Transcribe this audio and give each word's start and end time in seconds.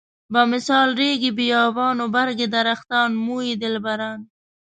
بمثال 0.33 0.87
ريګ 0.99 1.21
بيابان 1.37 1.97
و 2.05 2.07
برګ 2.15 2.39
درختان 2.55 3.09
موی 3.25 3.49
دلبران. 3.61 4.19